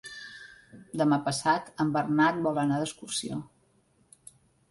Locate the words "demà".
1.01-1.19